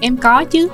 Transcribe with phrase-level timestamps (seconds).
[0.00, 0.68] Em có chứ.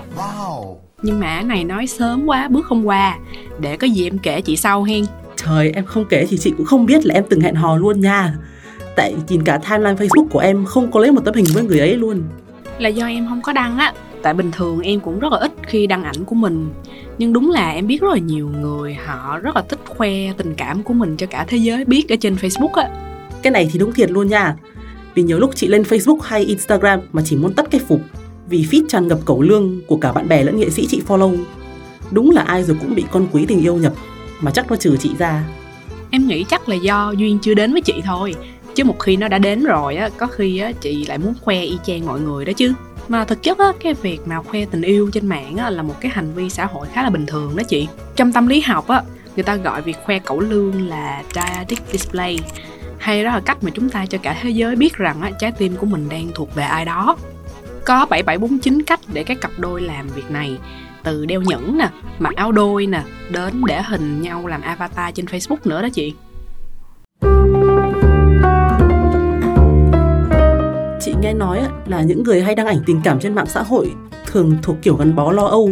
[1.03, 3.19] Nhưng mà này nói sớm quá bước không qua.
[3.61, 5.05] Để có gì em kể chị sau hen.
[5.37, 8.01] Trời, em không kể thì chị cũng không biết là em từng hẹn hò luôn
[8.01, 8.35] nha.
[8.97, 11.79] Tại nhìn cả timeline Facebook của em không có lấy một tấm hình với người
[11.79, 12.23] ấy luôn.
[12.79, 13.93] Là do em không có đăng á.
[14.23, 16.71] Tại bình thường em cũng rất là ít khi đăng ảnh của mình.
[17.19, 20.55] Nhưng đúng là em biết rất là nhiều người Họ rất là thích khoe tình
[20.55, 22.89] cảm của mình cho cả thế giới biết ở trên Facebook á.
[23.43, 24.57] Cái này thì đúng thiệt luôn nha.
[25.15, 28.01] Vì nhiều lúc chị lên Facebook hay Instagram mà chỉ muốn tắt cái phục
[28.49, 31.37] vì feed tràn ngập cẩu lương của cả bạn bè lẫn nghệ sĩ chị follow.
[32.11, 33.93] Đúng là ai rồi cũng bị con quý tình yêu nhập
[34.41, 35.45] Mà chắc nó trừ chị ra.
[36.11, 38.35] Em nghĩ chắc là do duyên chưa đến với chị thôi
[38.75, 41.63] Chứ một khi nó đã đến rồi á Có khi á chị lại muốn khoe
[41.63, 42.73] y chang mọi người đó chứ.
[43.09, 45.95] Mà thực chất á, cái việc mà khoe tình yêu trên mạng á, là một
[46.01, 47.89] cái hành vi xã hội khá là bình thường đó chị.
[48.17, 49.03] Trong tâm lý học á,
[49.37, 52.39] người ta gọi việc khoe cẩu lương là dyadic display
[52.99, 55.53] hay đó là cách mà chúng ta cho cả thế giới biết rằng á, trái
[55.53, 57.17] tim của mình đang thuộc về ai đó
[57.85, 60.59] có 7749 cách để các cặp đôi làm việc này
[61.03, 65.27] từ đeo nhẫn nè mặc áo đôi nè đến để hình nhau làm avatar trên
[65.27, 66.15] facebook nữa đó chị
[71.01, 73.91] Chị nghe nói là những người hay đăng ảnh tình cảm trên mạng xã hội
[74.27, 75.71] thường thuộc kiểu gắn bó lo âu,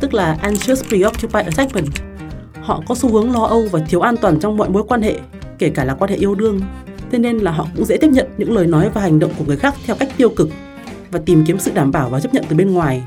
[0.00, 1.92] tức là anxious preoccupied attachment.
[2.62, 5.18] Họ có xu hướng lo âu và thiếu an toàn trong mọi mối quan hệ,
[5.58, 6.60] kể cả là quan hệ yêu đương.
[7.10, 9.44] Thế nên là họ cũng dễ tiếp nhận những lời nói và hành động của
[9.46, 10.48] người khác theo cách tiêu cực
[11.12, 13.02] và tìm kiếm sự đảm bảo và chấp nhận từ bên ngoài.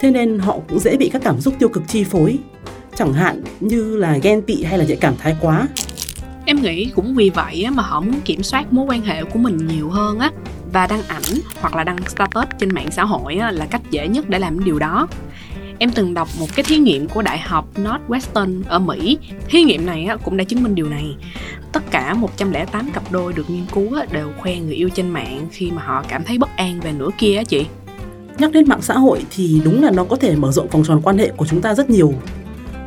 [0.00, 2.38] Thế nên họ cũng dễ bị các cảm xúc tiêu cực chi phối,
[2.94, 5.68] chẳng hạn như là ghen tị hay là nhạy cảm thái quá.
[6.44, 9.66] Em nghĩ cũng vì vậy mà họ muốn kiểm soát mối quan hệ của mình
[9.66, 10.30] nhiều hơn á
[10.72, 11.22] và đăng ảnh
[11.60, 14.78] hoặc là đăng status trên mạng xã hội là cách dễ nhất để làm điều
[14.78, 15.08] đó
[15.78, 19.18] em từng đọc một cái thí nghiệm của đại học Northwestern ở Mỹ.
[19.48, 21.16] Thí nghiệm này cũng đã chứng minh điều này.
[21.72, 25.70] Tất cả 108 cặp đôi được nghiên cứu đều khoe người yêu trên mạng khi
[25.70, 27.66] mà họ cảm thấy bất an về nửa kia á chị.
[28.38, 31.00] Nhắc đến mạng xã hội thì đúng là nó có thể mở rộng vòng tròn
[31.04, 32.12] quan hệ của chúng ta rất nhiều.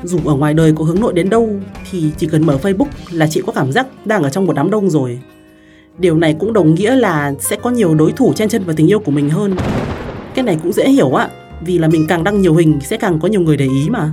[0.03, 1.49] Dù ở ngoài đời có hướng nội đến đâu
[1.91, 4.69] thì chỉ cần mở Facebook là chị có cảm giác đang ở trong một đám
[4.69, 5.19] đông rồi.
[5.97, 8.87] Điều này cũng đồng nghĩa là sẽ có nhiều đối thủ chen chân vào tình
[8.87, 9.55] yêu của mình hơn.
[10.35, 11.29] Cái này cũng dễ hiểu á,
[11.61, 14.11] vì là mình càng đăng nhiều hình sẽ càng có nhiều người để ý mà.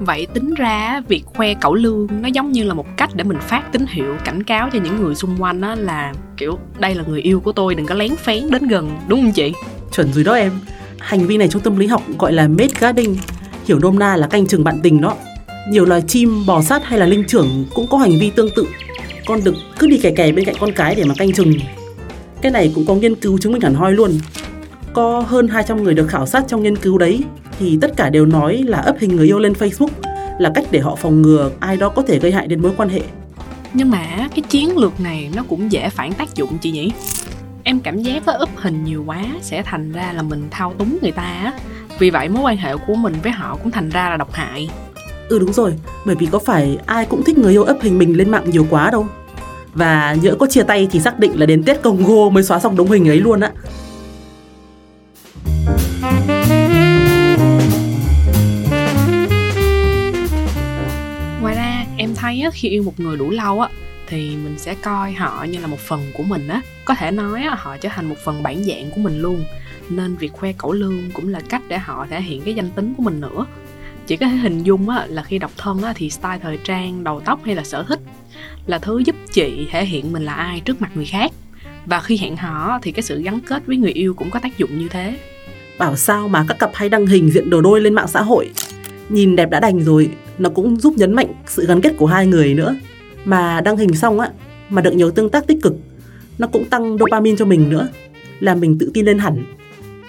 [0.00, 3.38] Vậy tính ra việc khoe cẩu lương nó giống như là một cách để mình
[3.40, 7.04] phát tín hiệu cảnh cáo cho những người xung quanh á là kiểu đây là
[7.08, 9.52] người yêu của tôi đừng có lén phén đến gần đúng không chị?
[9.96, 10.52] Chuẩn rồi đó em.
[10.98, 13.16] Hành vi này trong tâm lý học gọi là mate guarding,
[13.64, 15.14] hiểu nôm na là canh chừng bạn tình đó.
[15.70, 18.66] Nhiều loài chim, bò sát hay là linh trưởng cũng có hành vi tương tự
[19.28, 21.52] con đực cứ đi kè kè bên cạnh con cái để mà canh chừng.
[22.42, 24.18] Cái này cũng có nghiên cứu chứng minh hẳn hoi luôn.
[24.98, 27.24] Có hơn 200 người được khảo sát trong nghiên cứu đấy
[27.58, 29.88] thì tất cả đều nói là ấp hình người yêu lên Facebook
[30.38, 32.88] là cách để họ phòng ngừa ai đó có thể gây hại đến mối quan
[32.88, 33.00] hệ.
[33.72, 36.92] Nhưng mà cái chiến lược này nó cũng dễ phản tác dụng chị nhỉ?
[37.64, 40.98] Em cảm giác có úp hình nhiều quá sẽ thành ra là mình thao túng
[41.02, 41.52] người ta á.
[41.98, 44.70] Vì vậy mối quan hệ của mình với họ cũng thành ra là độc hại.
[45.28, 45.74] Ừ đúng rồi,
[46.06, 48.66] bởi vì có phải ai cũng thích người yêu ấp hình mình lên mạng nhiều
[48.70, 49.06] quá đâu.
[49.74, 52.76] Và nhỡ có chia tay thì xác định là đến Tết Congo mới xóa xong
[52.76, 53.50] đống hình ấy luôn á.
[61.40, 63.68] Ngoài ra em thấy khi yêu một người đủ lâu á
[64.06, 66.60] thì mình sẽ coi họ như là một phần của mình á.
[66.84, 69.44] Có thể nói họ trở thành một phần bản dạng của mình luôn.
[69.88, 72.94] Nên việc khoe cẩu lương cũng là cách để họ thể hiện cái danh tính
[72.96, 73.46] của mình nữa.
[74.06, 77.04] Chỉ có thể hình dung á, là khi độc thân á, thì style thời trang
[77.04, 78.00] đầu tóc hay là sở thích
[78.66, 81.32] là thứ giúp chị thể hiện mình là ai trước mặt người khác.
[81.86, 84.58] Và khi hẹn hò thì cái sự gắn kết với người yêu cũng có tác
[84.58, 85.18] dụng như thế
[85.78, 88.50] bảo sao mà các cặp hay đăng hình diện đồ đôi lên mạng xã hội.
[89.08, 92.26] Nhìn đẹp đã đành rồi nó cũng giúp nhấn mạnh sự gắn kết của hai
[92.26, 92.74] người nữa.
[93.24, 94.30] Mà đăng hình xong á
[94.68, 95.74] mà được nhiều tương tác tích cực
[96.38, 97.88] nó cũng tăng dopamine cho mình nữa
[98.40, 99.44] làm mình tự tin lên hẳn.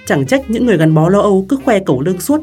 [0.06, 2.42] Chẳng trách những người gắn bó lo âu cứ khoe cẩu lương suốt.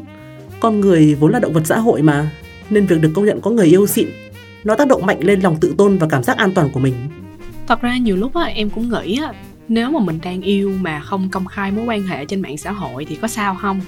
[0.61, 2.31] Con người vốn là động vật xã hội mà
[2.71, 4.09] nên việc được công nhận có người yêu xịn
[4.65, 6.95] nó tác động mạnh lên lòng tự tôn và cảm giác an toàn của mình.
[7.67, 9.33] Thật ra nhiều lúc á, em cũng nghĩ á,
[9.69, 12.73] nếu mà mình đang yêu mà không công khai mối quan hệ trên mạng xã
[12.73, 13.81] hội thì có sao không?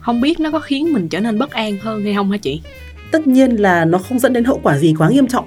[0.00, 2.62] Không biết nó có khiến mình trở nên bất an hơn hay không hả chị?
[3.10, 5.46] Tất nhiên là nó không dẫn đến hậu quả gì quá nghiêm trọng.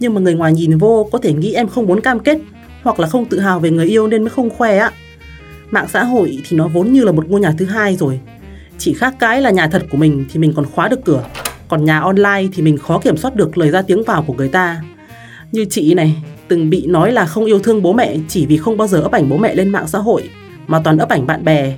[0.00, 2.38] Nhưng mà người ngoài nhìn vô có thể nghĩ em không muốn cam kết
[2.82, 4.90] hoặc là không tự hào về người yêu nên mới không khoe á.
[5.70, 8.20] Mạng xã hội thì nó vốn như là một ngôi nhà thứ hai rồi.
[8.78, 11.24] Chỉ khác cái là nhà thật của mình thì mình còn khóa được cửa.
[11.68, 14.48] Còn nhà online thì mình khó kiểm soát được lời ra tiếng vào của người
[14.48, 14.82] ta.
[15.52, 16.16] Như chị này,
[16.48, 19.12] từng bị nói là không yêu thương bố mẹ chỉ vì không bao giờ ấp
[19.12, 20.30] ảnh bố mẹ lên mạng xã hội
[20.66, 21.72] Mà toàn ấp ảnh bạn bè.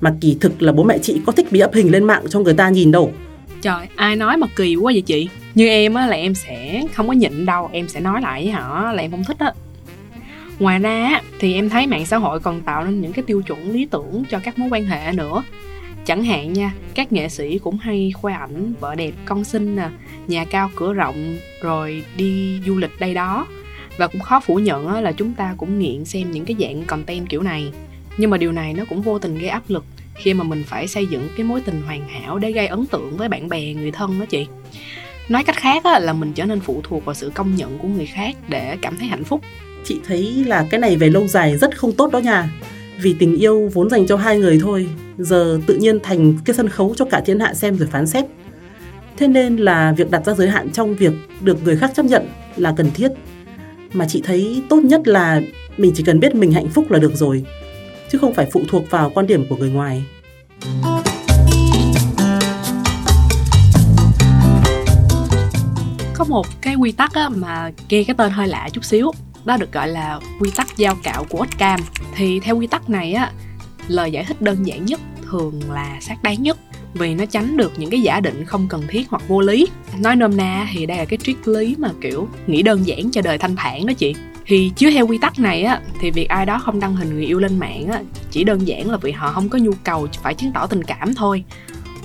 [0.00, 2.40] Mà kỳ thực là bố mẹ chị có thích bị ấp hình lên mạng cho
[2.40, 3.12] người ta nhìn đâu.
[3.62, 5.28] Trời, ai nói mà kỳ quá vậy chị?
[5.54, 8.52] Như em á là em sẽ không có nhịn đâu Em sẽ nói lại với
[8.52, 9.52] họ là em không thích á.
[10.58, 13.72] Ngoài ra thì em thấy mạng xã hội còn tạo nên những cái tiêu chuẩn
[13.72, 15.42] lý tưởng cho các mối quan hệ nữa.
[16.04, 19.88] Chẳng hạn nha, các nghệ sĩ cũng hay khoe ảnh vợ đẹp con xinh nè,
[20.28, 23.46] nhà cao cửa rộng, rồi đi du lịch đây đó.
[23.98, 27.28] Và cũng khó phủ nhận là chúng ta cũng nghiện xem những cái dạng content
[27.28, 27.72] kiểu này.
[28.18, 29.84] Nhưng mà điều này nó cũng vô tình gây áp lực
[30.14, 33.16] khi mà mình phải xây dựng cái mối tình hoàn hảo để gây ấn tượng
[33.16, 34.46] với bạn bè, người thân đó chị.
[35.28, 38.06] Nói cách khác là mình trở nên phụ thuộc vào sự công nhận của người
[38.06, 39.40] khác để cảm thấy hạnh phúc.
[39.84, 42.50] Chị thấy là cái này về lâu dài rất không tốt đó nha
[43.02, 46.68] vì tình yêu vốn dành cho hai người thôi giờ tự nhiên thành cái sân
[46.68, 48.24] khấu cho cả thiên hạ xem rồi phán xét
[49.16, 52.28] thế nên là việc đặt ra giới hạn trong việc được người khác chấp nhận
[52.56, 53.08] là cần thiết
[53.92, 55.40] mà chị thấy tốt nhất là
[55.76, 57.44] mình chỉ cần biết mình hạnh phúc là được rồi
[58.10, 60.04] chứ không phải phụ thuộc vào quan điểm của người ngoài.
[66.14, 69.10] Có một cái quy tắc á, mà nghe cái tên hơi lạ chút xíu
[69.44, 71.80] đó được gọi là quy tắc giao cạo của Occam
[72.14, 73.32] thì theo quy tắc này á
[73.88, 75.00] lời giải thích đơn giản nhất
[75.30, 76.58] thường là xác đáng nhất
[76.94, 79.66] vì nó tránh được những cái giả định không cần thiết hoặc vô lý.
[79.98, 83.22] Nói nôm na thì đây là cái triết lý mà, kiểu, nghĩ đơn giản cho
[83.22, 84.14] đời thanh thản đó chị.
[84.46, 87.26] Thì chứa theo quy tắc này á, thì việc ai đó không đăng hình người
[87.26, 90.34] yêu lên mạng á, chỉ đơn giản là vì họ không có nhu cầu phải
[90.34, 91.44] chứng tỏ tình cảm thôi.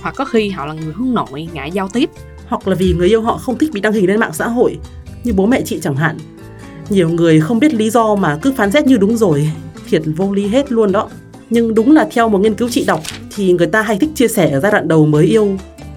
[0.00, 2.10] Hoặc có khi họ là người hướng nội, ngại giao tiếp.
[2.48, 4.78] Hoặc là vì người yêu họ không thích bị đăng hình lên mạng xã hội,
[5.24, 6.18] như bố mẹ chị chẳng hạn.
[6.88, 9.50] Nhiều người không biết lý do mà cứ phán xét như đúng rồi,
[9.90, 11.08] thiệt vô lý hết luôn đó.
[11.50, 13.00] Nhưng đúng là theo một nghiên cứu chị đọc
[13.34, 15.56] thì người ta hay thích chia sẻ ở giai đoạn đầu mới yêu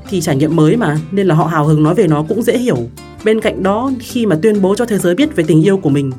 [0.10, 2.58] thì trải nghiệm mới mà nên là họ hào hứng nói về nó cũng dễ
[2.58, 2.78] hiểu.
[3.24, 5.90] Bên cạnh đó khi mà tuyên bố cho thế giới biết về tình yêu của
[5.90, 6.12] mình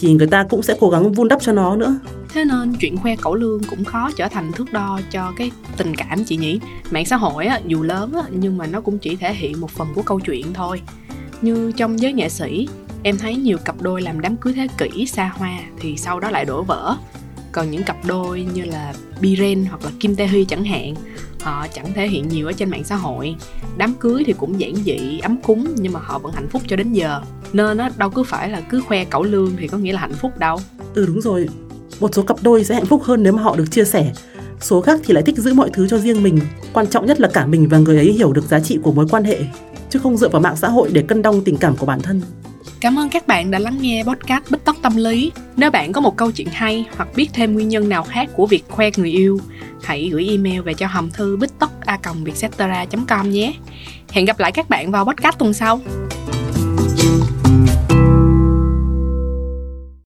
[0.00, 1.98] thì người ta cũng sẽ cố gắng vun đắp cho nó nữa.
[2.34, 5.94] Thế nên chuyện khoe cẩu lương cũng khó trở thành thước đo cho cái tình
[5.94, 9.16] cảm chị nhỉ mạng xã hội á, dù lớn á, nhưng mà nó cũng chỉ
[9.16, 10.80] thể hiện một phần của câu chuyện thôi.
[11.42, 12.68] Như trong giới nghệ sĩ
[13.02, 16.30] em thấy nhiều cặp đôi làm đám cưới thế kỷ xa hoa thì sau đó
[16.30, 16.96] lại đổ vỡ
[17.54, 20.94] còn những cặp đôi như là Biren hoặc là Kim Tae Hee chẳng hạn,
[21.40, 23.36] họ chẳng thể hiện nhiều ở trên mạng xã hội.
[23.76, 26.76] Đám cưới thì cũng giản dị, ấm cúng, nhưng mà họ vẫn hạnh phúc cho
[26.76, 27.20] đến giờ.
[27.52, 30.14] Nên nó đâu cứ phải là cứ khoe cẩu lương thì có nghĩa là hạnh
[30.14, 30.58] phúc đâu.
[30.94, 31.48] Ừ đúng rồi.
[32.00, 34.12] Một số cặp đôi sẽ hạnh phúc hơn nếu mà họ được chia sẻ.
[34.60, 36.40] Số khác thì lại thích giữ mọi thứ cho riêng mình.
[36.72, 39.06] Quan trọng nhất là cả mình và người ấy hiểu được giá trị của mối
[39.10, 39.40] quan hệ,
[39.90, 42.20] chứ không dựa vào mạng xã hội để cân đong tình cảm của bản thân.
[42.84, 45.32] Cảm ơn các bạn đã lắng nghe podcast Bích Tóc Tâm Lý.
[45.56, 48.46] Nếu bạn có một câu chuyện hay hoặc biết thêm nguyên nhân nào khác của
[48.46, 49.38] việc khoe người yêu,
[49.82, 53.54] hãy gửi email về cho hòm thư bích tóc a com nhé.
[54.10, 55.80] Hẹn gặp lại các bạn vào podcast tuần sau.